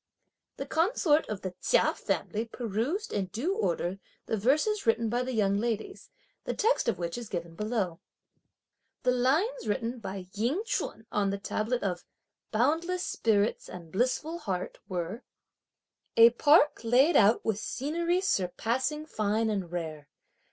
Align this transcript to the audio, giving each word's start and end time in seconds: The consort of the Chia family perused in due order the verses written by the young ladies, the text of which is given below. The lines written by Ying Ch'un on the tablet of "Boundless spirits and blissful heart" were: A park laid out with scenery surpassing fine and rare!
The 0.57 0.65
consort 0.65 1.29
of 1.29 1.41
the 1.41 1.53
Chia 1.61 1.93
family 1.93 2.45
perused 2.45 3.13
in 3.13 3.27
due 3.27 3.55
order 3.55 3.99
the 4.25 4.35
verses 4.35 4.87
written 4.87 5.09
by 5.09 5.21
the 5.21 5.31
young 5.35 5.57
ladies, 5.59 6.09
the 6.43 6.55
text 6.55 6.87
of 6.89 6.97
which 6.97 7.19
is 7.19 7.29
given 7.29 7.53
below. 7.53 7.99
The 9.03 9.11
lines 9.11 9.67
written 9.67 9.99
by 9.99 10.25
Ying 10.33 10.63
Ch'un 10.65 11.05
on 11.11 11.29
the 11.29 11.37
tablet 11.37 11.83
of 11.83 12.03
"Boundless 12.49 13.05
spirits 13.05 13.69
and 13.69 13.91
blissful 13.91 14.39
heart" 14.39 14.79
were: 14.89 15.21
A 16.17 16.31
park 16.31 16.79
laid 16.83 17.15
out 17.15 17.45
with 17.45 17.59
scenery 17.59 18.21
surpassing 18.21 19.05
fine 19.05 19.51
and 19.51 19.71
rare! 19.71 20.09